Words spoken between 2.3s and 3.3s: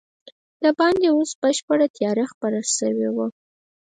خپره شوې وه.